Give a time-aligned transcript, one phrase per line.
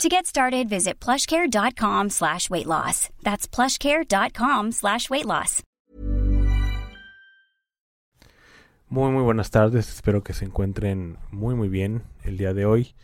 [0.00, 3.08] To get started, visit plushcare.com slash weight loss.
[3.22, 5.62] That's plushcare.com slash weight loss.
[8.88, 9.88] Muy, muy buenas tardes.
[9.88, 12.94] Espero que se encuentren muy, muy bien el día de hoy.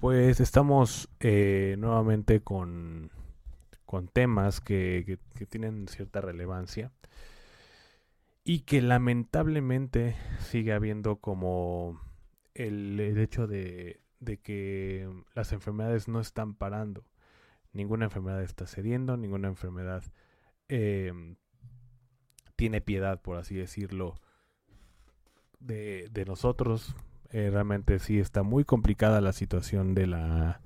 [0.00, 3.10] Pues estamos eh, nuevamente con,
[3.86, 6.92] con temas que, que, tienen cierta relevancia
[8.44, 12.00] y que lamentablemente sigue habiendo como
[12.54, 17.04] el hecho de, de que las enfermedades no están parando.
[17.72, 20.02] Ninguna enfermedad está cediendo, ninguna enfermedad
[20.68, 21.36] eh,
[22.56, 24.20] tiene piedad, por así decirlo,
[25.60, 26.96] de, de nosotros.
[27.30, 30.60] Eh, realmente sí está muy complicada la situación de, la,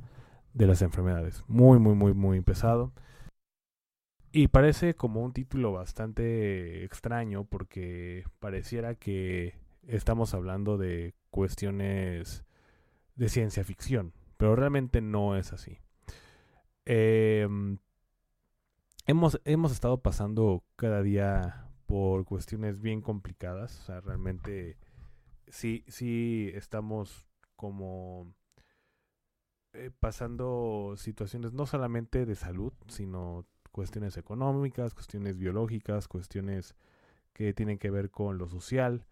[0.55, 1.45] de las enfermedades.
[1.49, 2.93] Muy, muy, muy, muy pesado.
[4.31, 9.55] Y parece como un título bastante extraño porque pareciera que
[9.87, 12.45] estamos hablando de cuestiones
[13.15, 15.79] de ciencia ficción, pero realmente no es así.
[16.85, 17.47] Eh,
[19.07, 24.79] hemos, hemos estado pasando cada día por cuestiones bien complicadas, o sea, realmente
[25.49, 28.35] sí, sí estamos como
[29.75, 36.75] eh, pasando situaciones no solamente de salud, sino cuestiones económicas, cuestiones biológicas, cuestiones
[37.33, 39.07] que tienen que ver con lo social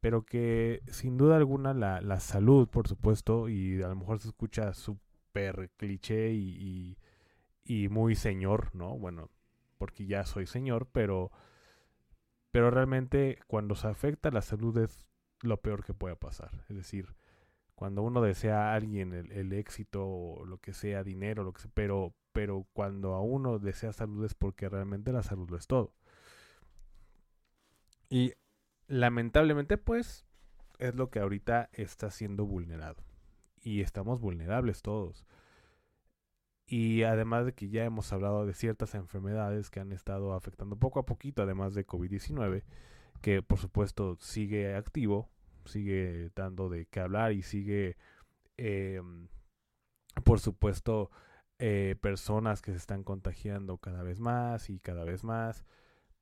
[0.00, 4.28] pero que sin duda alguna la, la, salud, por supuesto, y a lo mejor se
[4.28, 6.96] escucha súper cliché y,
[7.64, 8.96] y, muy señor, ¿no?
[8.98, 9.30] Bueno,
[9.78, 11.30] porque ya soy señor, pero,
[12.52, 15.06] pero realmente cuando se afecta la salud es
[15.42, 16.64] lo peor que puede pasar.
[16.68, 17.14] Es decir,
[17.74, 21.62] cuando uno desea a alguien el, el éxito o lo que sea, dinero, lo que
[21.62, 25.66] sea, pero, pero cuando a uno desea salud es porque realmente la salud lo es
[25.66, 25.92] todo.
[28.08, 28.34] Y
[28.88, 30.26] lamentablemente pues
[30.78, 33.02] es lo que ahorita está siendo vulnerado.
[33.62, 35.26] Y estamos vulnerables todos.
[36.66, 40.98] Y además de que ya hemos hablado de ciertas enfermedades que han estado afectando poco
[40.98, 42.64] a poquito, además de COVID-19,
[43.20, 45.30] que por supuesto sigue activo,
[45.64, 47.96] sigue dando de qué hablar y sigue,
[48.56, 49.00] eh,
[50.24, 51.10] por supuesto,
[51.58, 55.64] eh, personas que se están contagiando cada vez más y cada vez más.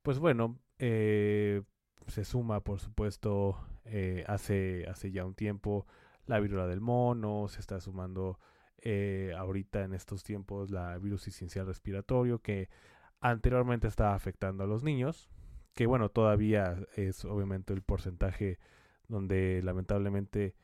[0.03, 1.63] Pues bueno, eh,
[2.07, 5.85] se suma, por supuesto, eh, hace, hace ya un tiempo
[6.25, 8.39] la viruela del mono, se está sumando
[8.79, 12.69] eh, ahorita en estos tiempos la virus esencial respiratorio que
[13.19, 15.29] anteriormente estaba afectando a los niños,
[15.73, 18.59] que bueno, todavía es obviamente el porcentaje
[19.07, 20.55] donde lamentablemente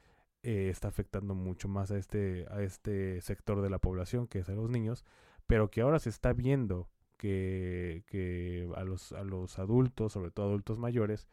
[0.43, 4.49] eh, está afectando mucho más a este, a este sector de la población, que es
[4.49, 5.05] a los niños,
[5.47, 6.89] pero que ahora se está viendo
[7.21, 11.27] que, a, los, a los adultos, sobre todo adultos mayores,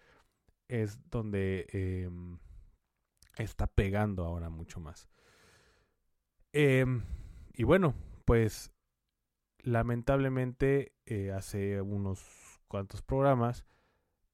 [0.69, 2.11] es donde eh,
[3.39, 5.09] está pegando ahora mucho más.
[6.53, 6.85] Eh,
[7.55, 7.95] y bueno,
[8.25, 8.71] pues
[9.61, 12.23] lamentablemente eh, hace unos
[12.69, 13.65] cuantos programas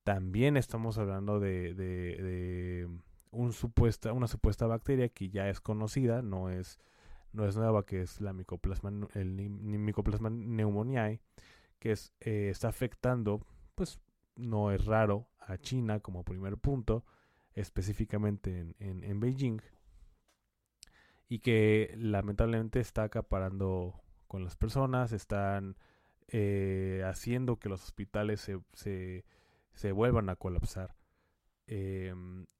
[0.02, 2.88] también estamos hablando de, de, de
[3.30, 6.78] un supuesta, una supuesta bacteria que ya es conocida, no es
[7.34, 11.20] no es nueva, que es la Mycoplasma, el pneumoniae,
[11.78, 14.00] que es, eh, está afectando, pues
[14.36, 17.04] no es raro, a China como primer punto,
[17.52, 19.60] específicamente en, en, en Beijing,
[21.28, 25.76] y que lamentablemente está acaparando con las personas, están
[26.28, 29.24] eh, haciendo que los hospitales se, se,
[29.74, 30.94] se vuelvan a colapsar.
[31.66, 32.14] Eh,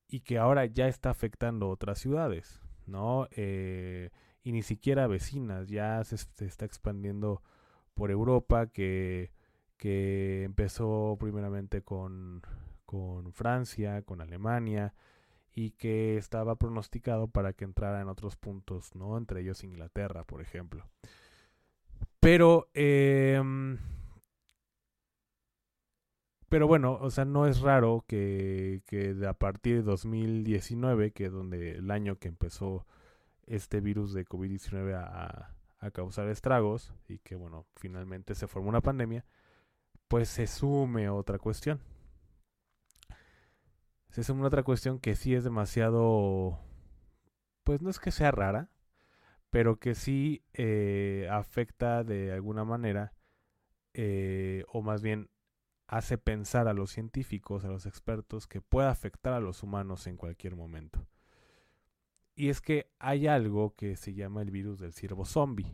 [0.08, 3.26] y que ahora ya está afectando otras ciudades, ¿no?
[3.32, 4.10] Eh,
[4.44, 7.43] y ni siquiera vecinas, ya se, está expandiendo
[7.94, 9.32] por Europa, que,
[9.78, 12.43] que empezó primeramente con,
[12.85, 14.94] con Francia, con Alemania,
[15.55, 19.17] y que estaba pronosticado para que entrara en otros puntos, ¿no?
[19.17, 20.85] Entre ellos Inglaterra, por ejemplo.
[22.20, 23.40] Pero, eh,
[26.50, 31.32] pero bueno, o sea, no es raro que, que a partir de 2019, que es
[31.32, 32.87] donde el año que empezó
[33.46, 35.50] este virus de COVID-19 a,
[35.93, 39.26] causar estragos y que, bueno, finalmente se formó una pandemia,
[40.08, 41.79] pues se sume otra cuestión.
[44.08, 46.58] Se sume otra cuestión que sí es demasiado,
[47.64, 48.70] pues no es que sea rara,
[49.50, 53.12] pero que sí eh, afecta de alguna manera,
[53.93, 55.29] eh, o más bien
[55.87, 60.17] hace pensar a los científicos, a los expertos, que puede afectar a los humanos en
[60.17, 61.06] cualquier momento.
[62.36, 65.70] Y es que hay algo que se llama el virus del ciervo zombie.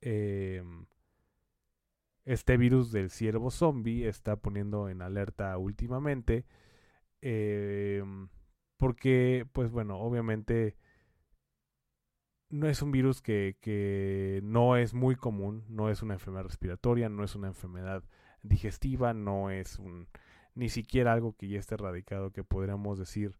[0.00, 0.86] Em,
[2.24, 6.46] este virus del ciervo zombie está poniendo en alerta últimamente.
[7.20, 8.28] Em,
[8.76, 10.76] porque, pues bueno, obviamente
[12.50, 17.08] no es un virus que, que, no es muy común, no es una enfermedad respiratoria,
[17.08, 18.04] no es una enfermedad
[18.42, 20.08] digestiva, no es un
[20.54, 23.36] ni siquiera algo que ya esté erradicado que podríamos decir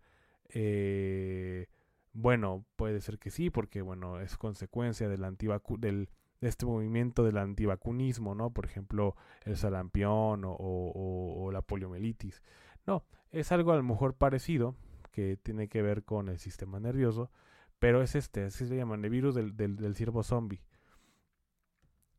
[0.48, 1.68] eh,
[2.14, 6.08] bueno, puede ser que sí, porque bueno, es consecuencia del antivacu del
[6.40, 8.50] de este movimiento del antivacunismo, ¿no?
[8.50, 12.42] Por ejemplo, el sarampión o, o, la poliomielitis.
[12.86, 14.76] No, es algo a lo mejor parecido,
[15.10, 17.30] que tiene que ver con el sistema nervioso,
[17.78, 20.60] pero es este, así se llama, el virus del, del, del ciervo zombie.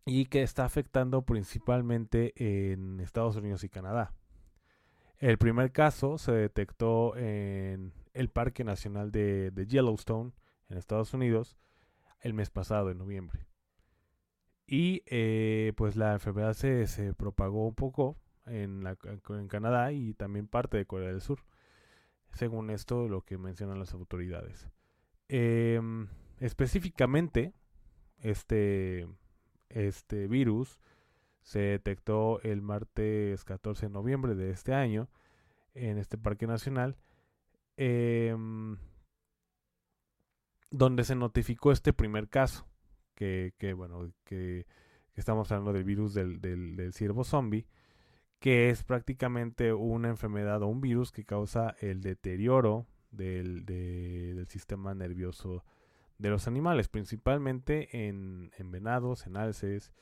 [0.05, 2.33] Y que está afectando principalmente
[2.73, 4.13] en Estados Unidos y Canadá.
[5.19, 10.31] El primer caso se detectó en el Parque Nacional de, Yellowstone,
[10.69, 11.57] en Estados Unidos,
[12.21, 13.45] el mes pasado, en noviembre.
[14.65, 18.97] Y eh, pues la enfermedad se, se, propagó un poco en, la,
[19.29, 21.43] en Canadá y también parte de Corea del Sur.
[22.31, 24.69] Según esto, lo que mencionan las autoridades.
[25.27, 26.07] Em,
[26.39, 27.53] específicamente,
[28.19, 29.07] este,
[29.69, 30.79] este virus
[31.41, 35.09] se detectó el martes 14 de noviembre de este año
[35.73, 36.97] en este parque nacional
[37.77, 38.77] Em,
[40.71, 42.67] donde se notificó este primer caso,
[43.15, 44.65] que, bueno, que,
[45.15, 47.67] estamos hablando del virus del, del, ciervo zombie,
[48.39, 54.93] que es prácticamente una enfermedad o un virus que causa el deterioro del, del sistema
[54.93, 55.63] nervioso
[56.17, 59.93] de los animales, principalmente en, en, venados, en alces,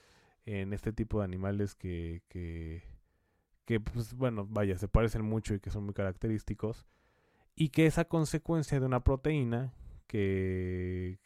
[0.46, 2.84] en este tipo de animales que, que,
[3.66, 6.88] que, pues bueno, vaya, se parecen mucho y que son muy característicos
[7.56, 9.74] y que esa consecuencia de una proteína
[10.08, 11.18] que,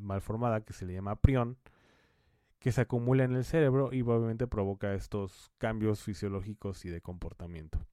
[0.00, 1.56] mal formada que se le llama prión
[2.62, 7.84] que se acumula en el cerebro y obviamente provoca estos cambios fisiológicos y de comportamiento.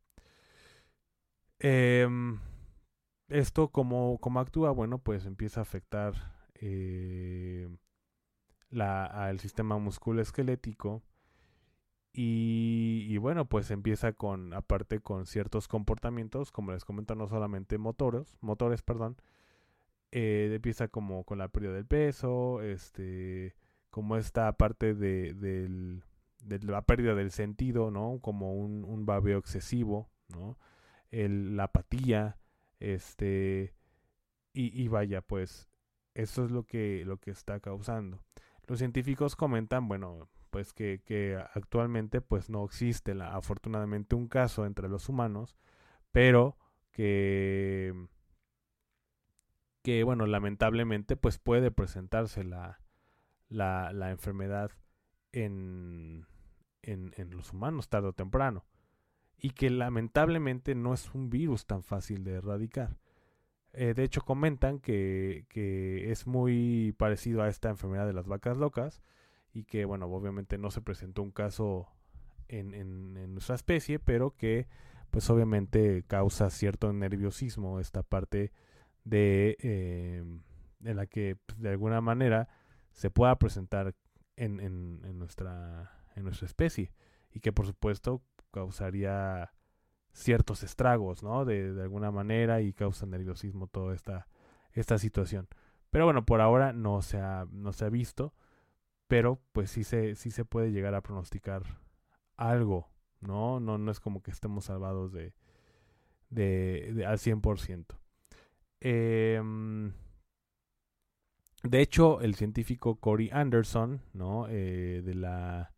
[1.57, 2.39] Em,
[3.29, 6.13] esto como, actúa, bueno, pues empieza a afectar
[6.53, 7.67] eh,
[8.71, 11.01] al sistema musculoesquelético
[12.11, 18.37] y, bueno, pues empieza con, aparte con ciertos comportamientos, como les comento, no solamente motores,
[18.41, 19.17] motores, perdón,
[20.11, 23.55] eh, empieza como con la pérdida del peso, este,
[23.89, 26.03] como esta parte de, del,
[26.41, 28.19] de la pérdida del sentido, ¿no?
[28.21, 30.57] Como un, un babeo excesivo, ¿no?
[31.11, 32.37] La apatía,
[32.79, 33.73] este,
[34.53, 35.69] y, y vaya, pues,
[36.15, 38.23] eso es lo que, lo que está causando.
[38.67, 44.65] Los científicos comentan, bueno, pues que, que actualmente pues no existe la, afortunadamente un caso
[44.65, 45.57] entre los humanos,
[46.11, 46.57] pero
[46.91, 47.93] que
[49.81, 52.79] que bueno, lamentablemente pues puede presentarse la,
[53.47, 54.71] la, la enfermedad
[55.31, 56.25] en,
[56.81, 58.65] en, en, los humanos tarde o temprano.
[59.37, 62.97] Y que lamentablemente no es un virus tan fácil de erradicar.
[63.71, 68.57] Eh, de hecho comentan que, que es muy parecido a esta enfermedad de las vacas
[68.57, 69.01] locas,
[69.53, 71.87] y que, bueno, obviamente no se presentó un caso
[72.47, 74.67] en, en, nuestra especie, pero que,
[75.11, 78.51] pues obviamente causa cierto nerviosismo esta parte
[79.03, 80.23] de eh,
[80.83, 82.47] en la que pues, de alguna manera
[82.91, 83.95] se pueda presentar
[84.35, 86.93] en, en, en, nuestra, en nuestra especie
[87.31, 89.51] y que por supuesto causaría
[90.11, 91.45] ciertos estragos, ¿no?
[91.45, 94.27] De, de, alguna manera y causa nerviosismo toda esta,
[94.73, 95.47] esta situación.
[95.91, 98.33] Pero bueno, por ahora no se ha, no se ha visto
[99.09, 101.63] pero pues sí se, sí se puede llegar a pronosticar
[102.37, 102.87] algo,
[103.21, 103.59] ¿no?
[103.59, 105.33] No, no es como que estemos salvados de,
[106.29, 107.85] de, al 100%.
[108.81, 109.93] Em,
[111.63, 114.45] de hecho, el científico Corey Anderson, ¿no?
[114.47, 115.73] Eh, de la,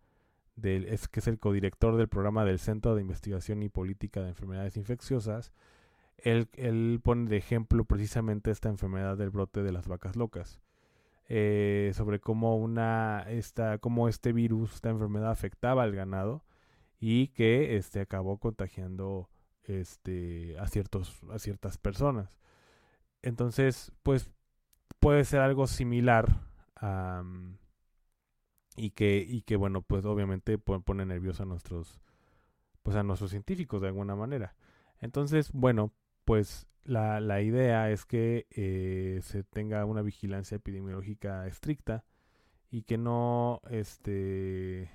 [0.61, 4.75] es que es el codirector del programa del Centro de Investigación y Política de Enfermedades
[4.75, 5.53] Infecciosas,
[6.17, 10.59] él, él pone de ejemplo precisamente esta enfermedad del brote de las vacas locas.
[11.27, 16.43] Eh, sobre cómo una esta cómo este virus esta enfermedad afectaba al ganado
[16.99, 19.29] y que este acabó contagiando
[19.63, 22.37] este a ciertos a ciertas personas.
[23.21, 24.29] Entonces pues
[24.99, 26.41] puede ser algo similar
[28.75, 32.01] y que y que bueno pues obviamente pone nervioso a nuestros
[32.83, 34.55] pues a nuestros científicos de alguna manera.
[34.99, 35.93] Entonces bueno
[36.25, 42.05] pues la, la idea es que eh, se tenga una vigilancia epidemiológica estricta
[42.69, 44.89] y que no este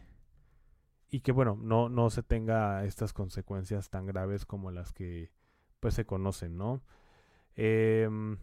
[1.11, 5.31] y que bueno, no, no se tenga estas consecuencias tan graves como las que
[5.81, 6.83] pues se conocen, ¿no?
[7.55, 8.39] Em,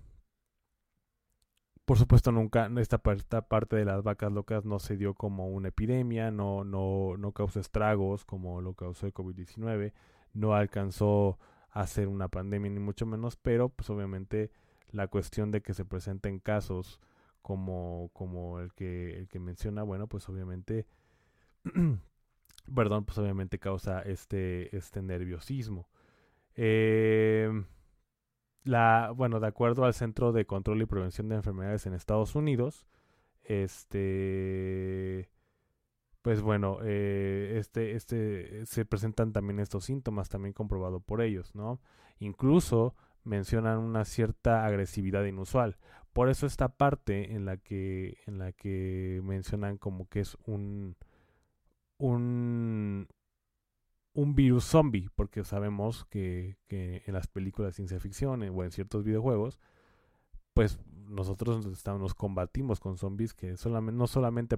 [1.86, 6.32] por supuesto, nunca esta, parte de las vacas locas no se dio como una epidemia,
[6.32, 9.94] no, no, no causó estragos como lo causó el COVID-19,
[10.34, 11.38] no alcanzó
[11.74, 14.52] a ser una pandemia ni mucho menos, pero pues obviamente
[14.92, 17.02] la cuestión de que se presenten casos
[17.42, 20.86] como, como el que el que menciona, bueno, pues obviamente
[22.76, 25.90] perdón, pues obviamente causa este, este nerviosismo.
[26.56, 27.50] Eh,
[28.64, 32.88] la, bueno, de acuerdo al Centro de Control y Prevención de Enfermedades en Estados Unidos,
[33.44, 35.30] este,
[36.24, 41.82] pues bueno, eh, este, este, se presentan también estos síntomas, también comprobado por ellos, ¿no?
[42.18, 45.78] Incluso mencionan una cierta agresividad inusual.
[46.14, 50.96] Por eso esta parte en la que, en la que mencionan como que es un,
[51.98, 53.10] un,
[54.14, 59.04] un virus zombie, porque sabemos que, en las películas de ciencia ficción o en ciertos
[59.04, 59.60] videojuegos,
[60.54, 64.58] pues nosotros estamos, nos combatimos con zombies que solamente, no solamente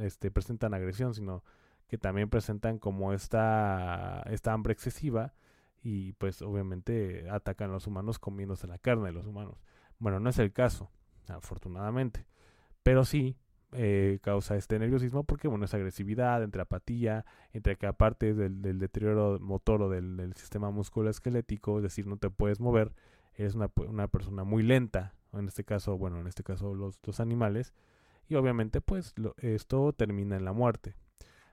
[0.00, 1.42] este, presentan agresión, sino
[1.88, 5.34] que también presentan como esta, esta hambre excesiva
[5.82, 9.62] y pues obviamente atacan a los humanos comiéndose la carne de los humanos.
[9.98, 10.90] Bueno, no es el caso,
[11.28, 12.26] afortunadamente,
[12.82, 13.36] pero sí
[13.72, 18.78] eh, causa este nerviosismo porque, bueno, es agresividad, entre apatía, entre que aparte del, del
[18.78, 22.92] deterioro motor o del, del, sistema musculoesquelético, es decir, no te puedes mover,
[23.34, 27.20] eres una, una persona muy lenta, en este caso, bueno, en este caso los, dos
[27.20, 27.72] animales,
[28.28, 30.94] y obviamente pues esto termina en la muerte.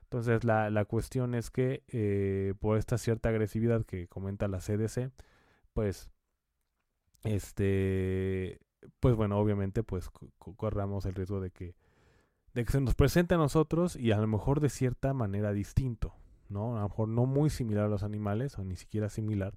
[0.02, 5.12] Entonces la, la cuestión es que eh, por esta cierta agresividad que comenta la CDC,
[5.72, 6.10] pues
[7.22, 8.60] este
[8.98, 10.08] pues bueno obviamente pues
[10.56, 11.76] corramos el riesgo de que
[12.54, 16.14] de que se nos presente a nosotros y a lo mejor de cierta manera distinto,
[16.48, 16.76] ¿no?
[16.76, 19.56] A lo mejor no muy similar a los animales o ni siquiera similar,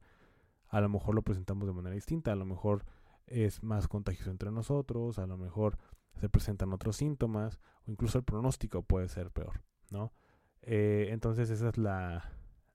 [0.68, 2.86] a lo mejor lo presentamos de manera distinta, a lo mejor
[3.28, 5.78] es más contagioso entre nosotros, a lo mejor
[6.20, 10.14] se presentan otros síntomas o incluso el pronóstico puede ser peor, ¿no?
[10.62, 12.32] Eh, entonces esa es la,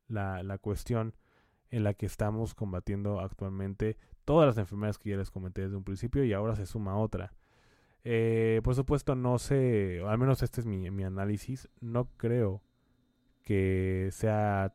[0.09, 1.15] la, la cuestión
[1.71, 5.85] en la que estamos combatiendo actualmente todas las enfermedades que ya les comenté desde un
[5.85, 7.33] principio y ahora se suma otra
[8.05, 12.63] eh, por supuesto, no sé, al menos este es mi, mi análisis, no creo
[13.45, 14.75] que sea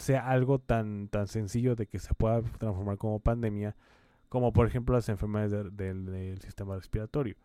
[0.00, 3.76] Sea algo tan, tan sencillo de que se pueda transformar como pandemia,
[4.28, 7.36] como por ejemplo las enfermedades del sistema respiratorio.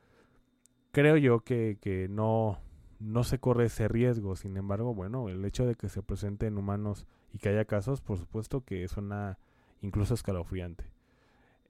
[0.92, 2.60] Creo yo que, que no,
[3.00, 6.58] no se corre ese riesgo, sin embargo, bueno, el hecho de que se presente en
[6.58, 9.38] humanos y que haya casos, por supuesto que es una
[9.82, 10.86] incluso escalofriante.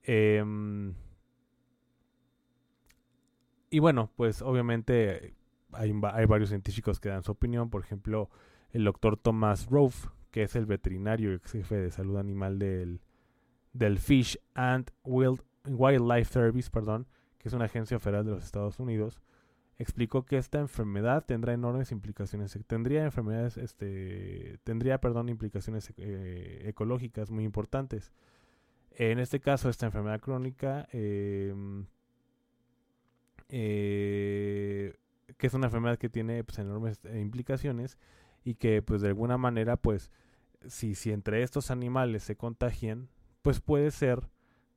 [0.03, 0.93] Em,
[3.69, 5.33] y bueno, pues obviamente
[5.71, 8.29] hay, hay, varios científicos que dan su opinión, por ejemplo,
[8.71, 9.95] el doctor Thomas Rove,
[10.35, 12.99] que es el veterinario y ex jefe de salud animal del,
[13.71, 19.21] del Fish and Wildlife Service, perdón, que es una agencia federal de los Estados Unidos,
[19.77, 27.31] explicó que esta enfermedad tendrá enormes implicaciones, tendría enfermedades, este, tendría, perdón, implicaciones eh, ecológicas
[27.31, 28.11] muy importantes.
[28.91, 31.85] En este caso, esta enfermedad crónica, em,
[33.47, 34.97] eh,
[35.37, 37.97] que es una enfermedad que tiene pues, enormes eh, implicaciones
[38.43, 40.11] y que pues de alguna manera pues
[40.69, 43.09] si, si entre estos animales se contagian,
[43.41, 44.29] pues puede ser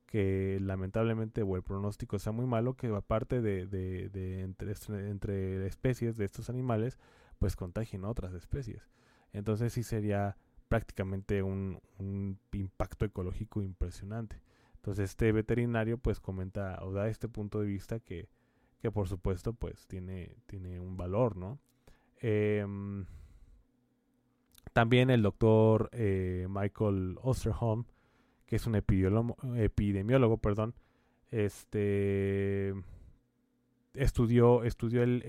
[0.05, 6.25] que lamentablemente o el pronóstico sea muy malo, que aparte de, de, entre, especies de
[6.25, 6.97] estos animales,
[7.37, 8.89] pues contagien otras especies.
[9.33, 10.35] Entonces sí sería
[10.67, 14.41] prácticamente un, un impacto ecológico impresionante.
[14.77, 18.29] Entonces este veterinario pues comenta o da este punto de vista que,
[18.81, 21.59] que por supuesto pues tiene, tiene un valor, ¿no?
[22.21, 22.65] Eh,
[24.73, 27.85] también el doctor eh, Michael Osterholm,
[28.45, 30.73] que es un epidemiólogo, perdón,
[31.31, 32.73] este,
[33.93, 35.23] estudió, estudió el,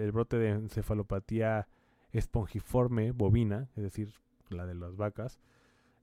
[0.00, 1.68] el, brote de encefalopatía
[2.12, 4.14] espongiforme bovina, es decir,
[4.48, 5.38] la de las vacas.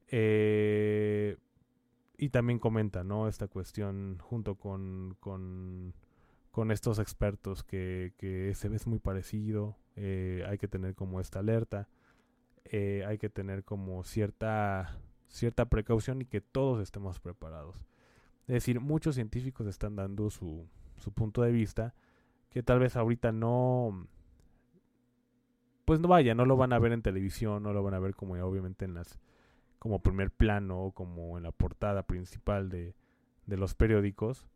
[0.09, 1.37] Eh,
[2.17, 3.27] y también comenta, ¿no?
[3.27, 5.95] Esta cuestión junto con, con,
[6.51, 11.39] con estos expertos que, que se ve muy parecido, eh, hay que tener como esta
[11.39, 11.87] alerta,
[12.65, 17.75] eh, hay que tener como cierta, cierta precaución y que todos estemos preparados.
[18.47, 20.67] Es decir, muchos científicos están dando su,
[20.97, 21.93] su punto de vista
[22.49, 24.07] que tal vez ahorita no
[25.85, 28.15] pues no vaya, no lo van a ver en televisión, no lo van a ver
[28.15, 29.19] como obviamente en las
[29.79, 32.95] como primer plano o como en la portada principal de,
[33.45, 34.47] de los periódicos,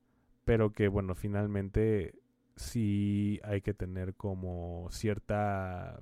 [0.46, 2.16] pero que bueno, finalmente
[2.56, 6.00] sí hay que tener como cierta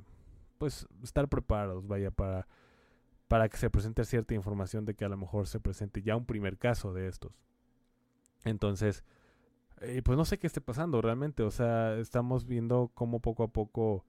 [0.57, 2.47] pues estar preparados, vaya, para
[3.27, 6.25] para que se presente cierta información de que a lo mejor se presente ya un
[6.25, 7.31] primer caso de estos.
[8.43, 9.03] Entonces,
[9.81, 13.47] eh, pues no sé qué esté pasando realmente, o sea, estamos viendo cómo poco a
[13.47, 14.05] poco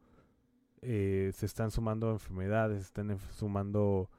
[0.83, 4.11] eh, se están sumando enfermedades, se están sumando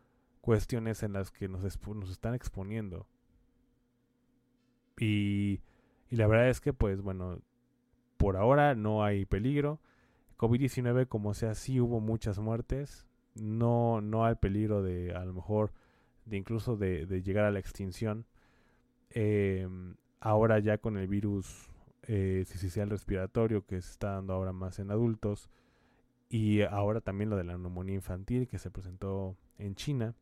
[0.42, 3.08] cuestiones en las que nos, nos están exponiendo.
[5.00, 5.62] Y,
[6.10, 7.40] y la verdad es que, pues bueno,
[8.18, 9.80] por ahora no hay peligro.
[10.38, 13.06] COVID-19, como sea, sí hubo muchas muertes.
[13.36, 15.72] No, no hay peligro de, a lo mejor,
[16.26, 18.26] de incluso de, llegar a la extinción.
[19.10, 19.68] Eh,
[20.20, 21.70] ahora ya con el virus
[22.04, 22.46] eh,
[22.88, 25.50] respiratorio que se está dando ahora más en adultos
[26.30, 30.14] y ahora también lo de la neumonía infantil que se presentó en China,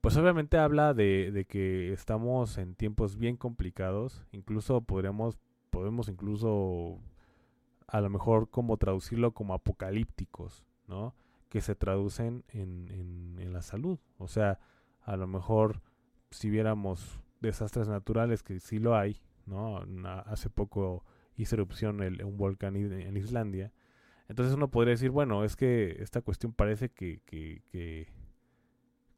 [0.00, 5.36] pues obviamente habla de que estamos en tiempos bien complicados, incluso podríamos,
[5.70, 7.00] podemos incluso
[7.86, 11.14] a lo mejor como traducirlo como apocalípticos, ¿no?
[11.48, 12.88] Que se traducen en,
[13.38, 13.98] en, la salud.
[14.18, 14.58] O sea,
[15.02, 15.80] a lo mejor
[16.30, 19.78] si viéramos desastres naturales, que sí lo hay, ¿no?
[20.26, 21.04] hace poco
[21.36, 23.72] hizo erupción el, un volcán en Islandia.
[24.28, 28.08] Entonces uno podría decir, bueno, es que esta cuestión parece que, que, que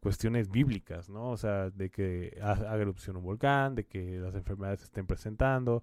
[0.01, 1.31] cuestiones bíblicas, ¿no?
[1.31, 5.83] O sea, de que haga erupción un volcán, de que las enfermedades se estén presentando,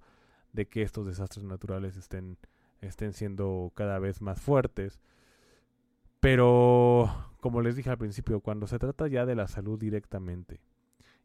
[0.54, 2.38] de que estos desastres naturales estén,
[2.88, 5.02] estén siendo cada vez más fuertes.
[6.20, 10.60] Pero, como les dije al principio, cuando se trata ya de la salud directamente,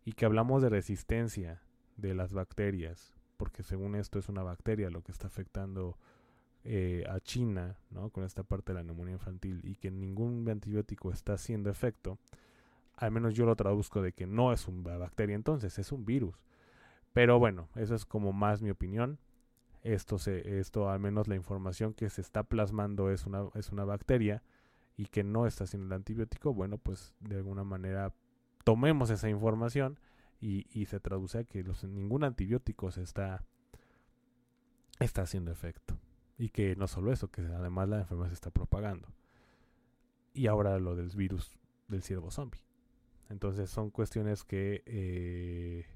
[0.04, 1.62] y que hablamos de resistencia
[1.96, 5.96] de las bacterias, porque según esto es una bacteria lo que está afectando
[6.64, 8.10] eh, a China, ¿no?
[8.10, 12.18] Con esta parte de la neumonía infantil y que ningún antibiótico está haciendo efecto,
[12.96, 16.36] al menos yo lo traduzco de que no es una bacteria entonces, es un virus.
[17.14, 19.18] Pero bueno, eso es como más mi opinión.
[19.82, 23.84] Esto, se, esto al menos la información que se está plasmando es una, es una
[23.84, 24.42] bacteria
[24.96, 28.14] y que no está haciendo el antibiótico, bueno, pues de alguna manera
[28.64, 29.98] tomemos esa información
[30.40, 33.44] y, y se traduce a que los, ningún antibiótico se está,
[34.98, 35.98] está haciendo efecto.
[36.36, 39.08] Y que no solo eso, que además la enfermedad se está propagando.
[40.32, 42.60] Y ahora lo del virus del ciervo zombie.
[43.28, 45.86] Entonces son cuestiones que, eh,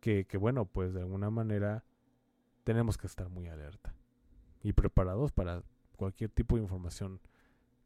[0.00, 1.84] que, que, bueno, pues de alguna manera
[2.64, 3.94] tenemos que estar muy alerta
[4.62, 5.62] y preparados para
[5.96, 7.20] cualquier tipo de información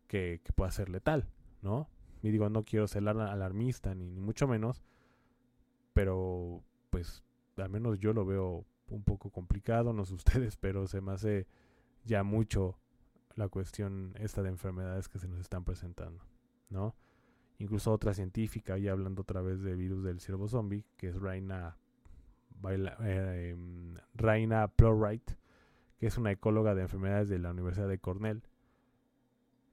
[0.06, 1.28] que, pueda ser letal,
[1.62, 1.88] ¿no?
[2.22, 4.82] Y digo, no quiero ser alarmista ni, mucho menos,
[5.92, 7.24] pero pues
[7.56, 11.46] al menos yo lo veo un poco complicado, no sé ustedes, pero se me hace
[12.04, 12.78] ya mucho
[13.34, 16.24] la cuestión esta de enfermedades que se nos están presentando,
[16.70, 16.94] ¿no?
[17.58, 21.78] Incluso otra científica, ya hablando otra vez del virus del ciervo zombie, que es Raina,
[22.70, 25.32] eh, em, Raina Plowright,
[25.98, 28.42] que es una ecóloga de enfermedades de la Universidad de Cornell,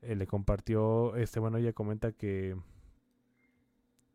[0.01, 2.56] eh, le compartió, este, bueno, ella comenta que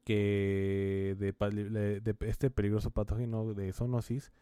[0.09, 4.33] que de, este peligroso patógeno de zoonosis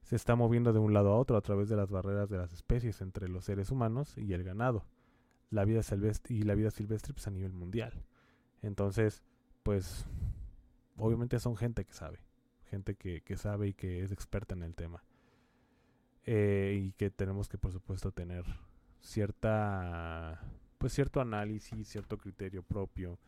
[0.00, 2.54] se está moviendo de un lado a otro a través de las barreras de las
[2.54, 4.86] especies entre los seres humanos y el ganado,
[5.50, 7.92] la vida silvestre y la vida silvestre pues, a nivel mundial.
[8.62, 9.22] Entonces,
[9.62, 10.06] pues,
[10.96, 12.20] obviamente son gente que sabe,
[12.64, 15.02] gente que, que sabe y que es experta en el tema.
[16.26, 18.44] Eh, y que tenemos que, por supuesto, tener
[19.00, 20.40] cierta
[20.78, 23.18] pues cierto análisis, cierto criterio propio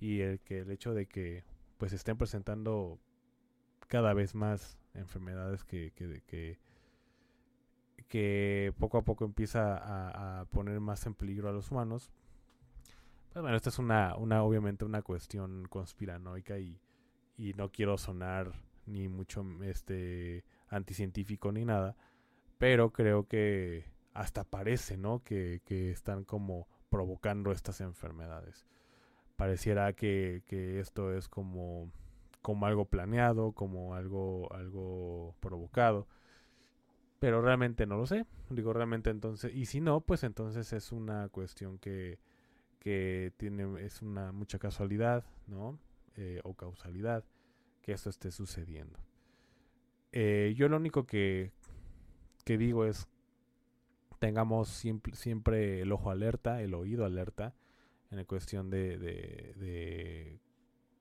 [0.00, 1.44] y el que el hecho de que
[1.78, 2.98] pues estén presentando
[3.86, 6.58] cada vez más enfermedades que, que,
[8.08, 12.10] que, poco a poco empieza a, poner más en peligro a los humanos.
[13.32, 16.80] Pues bueno, esta es una, una obviamente una cuestión conspiranoica y,
[17.36, 18.52] y no quiero sonar
[18.86, 21.96] ni mucho este anticientífico ni nada,
[22.58, 25.22] pero creo que hasta parece, ¿no?
[25.24, 28.66] Que, que están como provocando estas enfermedades.
[29.36, 31.90] Pareciera que, que esto es como,
[32.42, 36.06] como algo planeado, como algo, algo provocado.
[37.18, 38.26] pero realmente no lo sé.
[38.50, 42.18] Digo, realmente entonces, y si no, pues entonces es una cuestión que,
[42.78, 45.78] que tiene, es una mucha casualidad, ¿no?
[46.16, 47.24] Eh, o causalidad
[47.86, 48.98] que esto esté sucediendo.
[50.10, 51.52] Eh, yo lo único que,
[52.44, 53.06] que digo es
[54.18, 57.54] tengamos siempre, siempre el ojo alerta, el oído alerta
[58.10, 60.40] en la cuestión de, de,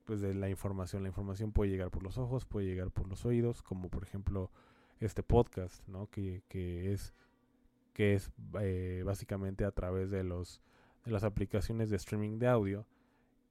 [0.05, 1.01] pues de la información.
[1.01, 4.51] La información puede llegar por los ojos, puede llegar por los oídos, como por ejemplo
[4.99, 6.07] este podcast, ¿no?
[6.11, 7.15] Que, que es,
[7.93, 8.29] que es
[8.61, 10.61] eh, básicamente a través de, los,
[11.03, 12.85] de las aplicaciones de streaming de audio.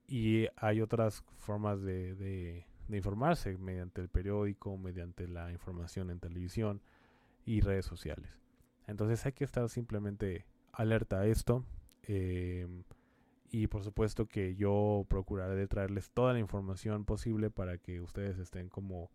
[0.07, 6.81] Y hay otras formas de, de informarse mediante el periódico, mediante la información en televisión
[7.47, 8.39] y redes sociales.
[8.87, 11.65] Entonces hay que estar simplemente alerta a esto.
[12.03, 12.85] Em,
[13.51, 18.69] y por supuesto que yo procuraré traerles toda la información posible para que ustedes estén
[18.69, 19.11] como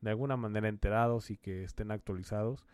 [0.00, 2.66] de alguna manera enterados y que estén actualizados.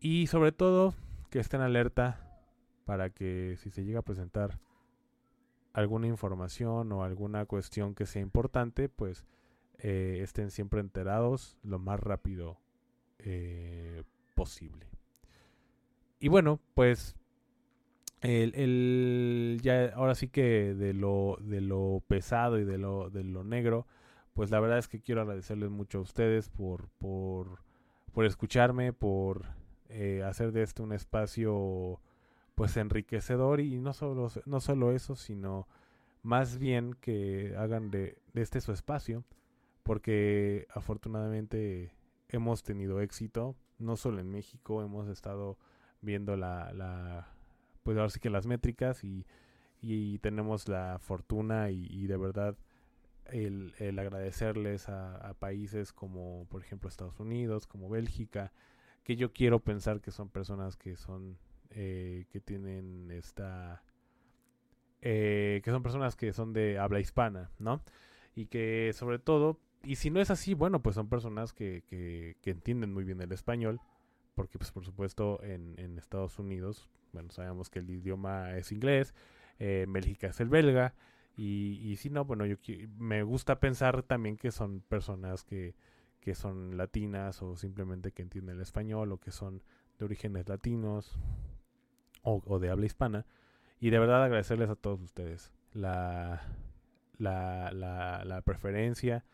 [0.00, 0.94] Y sobre todo
[1.30, 2.40] que estén alerta
[2.84, 4.58] para que si se llega a presentar
[5.78, 9.24] alguna información o alguna cuestión que sea importante, pues
[9.78, 12.58] eh, estén siempre enterados lo más rápido
[13.20, 14.02] eh,
[14.34, 14.86] posible.
[16.18, 17.14] Y bueno, pues
[18.22, 23.22] el, el, ya ahora sí que de lo, de lo pesado y de lo, de
[23.22, 23.86] lo negro,
[24.34, 27.62] pues la verdad es que quiero agradecerles mucho a ustedes por, por,
[28.12, 29.46] por escucharme, por
[29.88, 32.00] eh, hacer de esto un espacio
[32.58, 35.68] pues enriquecedor y no solo, no solo eso, sino
[36.22, 39.24] más bien que hagan de, de este su espacio,
[39.84, 41.92] porque afortunadamente
[42.28, 45.56] hemos tenido éxito, no solo en México, hemos estado
[46.00, 47.28] viendo la, la
[47.84, 49.24] pues ahora sí que las métricas y,
[49.80, 52.56] y tenemos la fortuna y, de verdad
[53.26, 58.52] el, el agradecerles a, países como por ejemplo Estados Unidos, como Bélgica,
[59.04, 61.38] que yo quiero pensar que son personas que son
[61.70, 63.82] eh, que tienen esta
[65.02, 67.82] eh, que son personas que son de habla hispana, ¿no?
[68.34, 72.36] Y que sobre todo, y si no es así, bueno, pues son personas que, que,
[72.42, 73.80] que entienden muy bien el español
[74.38, 79.12] porque pues por supuesto en, en Estados Unidos, bueno, sabemos que el idioma es inglés,
[79.58, 80.94] eh, en Bélgica es el belga,
[81.36, 82.56] y, y si no, bueno, yo
[82.98, 85.74] me gusta pensar también que son personas que,
[86.20, 89.60] que son latinas o simplemente que entienden el español o que son
[89.98, 91.18] de orígenes latinos
[92.28, 93.26] o, de habla hispana.
[93.80, 96.42] Y de verdad agradecerles a todos ustedes la,
[97.18, 97.70] la,
[98.24, 99.24] la, preferencia,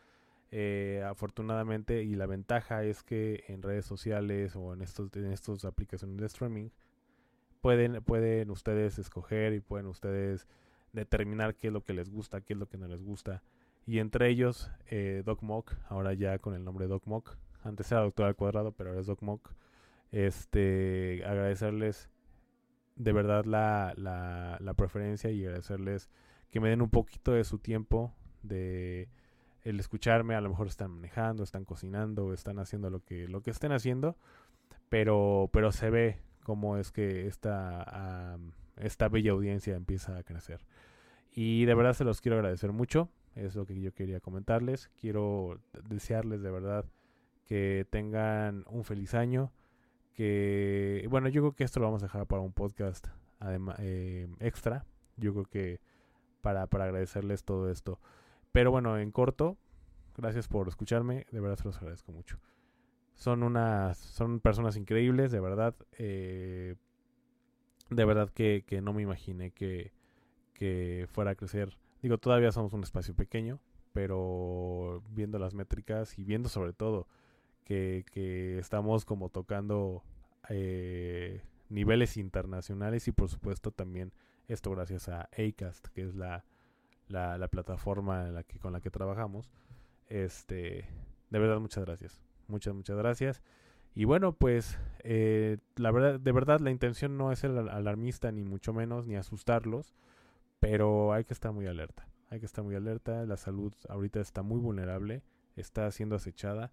[0.51, 5.65] eh, afortunadamente, y la ventaja es que en redes sociales o en estos en estas
[5.65, 6.69] aplicaciones de streaming
[7.61, 10.47] pueden pueden ustedes escoger y pueden ustedes
[10.93, 13.41] determinar qué es lo que les gusta, qué es lo que no les gusta.
[13.87, 17.37] Y entre ellos, eh, DocMock, ahora ya con el nombre DocMock.
[17.63, 19.51] Antes era Doctor al Cuadrado, pero ahora es DocMock.
[20.11, 22.09] Este, agradecerles
[22.95, 26.09] de verdad la, la, la preferencia y agradecerles
[26.49, 29.09] que me den un poquito de su tiempo de
[29.65, 33.49] el escucharme, a lo mejor están manejando, están cocinando, están haciendo lo que, lo que
[33.49, 34.15] estén haciendo,
[34.89, 38.37] pero, pero se ve cómo es que esta,
[38.77, 40.63] esta bella audiencia empieza a crecer.
[41.31, 45.59] Y de verdad se los quiero agradecer mucho, es lo que yo quería comentarles, quiero
[45.89, 46.85] desearles de verdad
[47.43, 49.51] que tengan un feliz año,
[50.15, 53.07] que, bueno, yo creo que esto lo vamos a dejar para un podcast
[53.39, 54.85] además, eh, extra,
[55.17, 55.79] yo creo que
[56.41, 57.99] para, para agradecerles todo esto.
[58.51, 59.57] Pero bueno, en corto,
[60.17, 62.39] gracias por escucharme, de verdad se los agradezco mucho.
[63.13, 65.75] Son unas, son personas increíbles, de verdad.
[65.97, 66.75] Eh,
[67.89, 69.93] de verdad que, que, no me imaginé que,
[70.53, 71.77] que fuera a crecer.
[72.01, 73.59] Digo, todavía somos un espacio pequeño,
[73.93, 77.07] pero viendo las métricas y viendo sobre todo
[77.65, 80.03] que, que estamos como tocando
[80.47, 84.13] eh, niveles internacionales y por supuesto también
[84.47, 86.45] esto gracias a ACAST, que es la,
[87.07, 89.51] la, la plataforma en la que, con la que trabajamos.
[90.07, 90.87] Este,
[91.31, 92.21] de verdad, muchas gracias.
[92.47, 93.41] Muchas, muchas gracias.
[93.95, 98.43] Y bueno, pues eh, la verdad, de verdad la intención no es ser alarmista ni
[98.43, 99.95] mucho menos, ni asustarlos,
[100.59, 102.07] pero hay que estar muy alerta.
[102.29, 103.25] Hay que estar muy alerta.
[103.25, 105.23] La salud ahorita está muy vulnerable,
[105.55, 106.71] está siendo acechada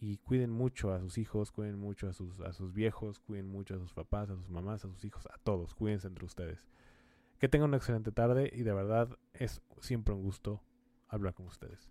[0.00, 3.74] y cuiden mucho a sus hijos, cuiden mucho a sus, a sus viejos, cuiden mucho
[3.74, 5.74] a sus papás, a sus mamás, a sus hijos, a todos.
[5.74, 6.66] Cuídense entre ustedes.
[7.38, 10.62] Que tengan una excelente tarde y de verdad es siempre un gusto
[11.06, 11.90] hablar con ustedes.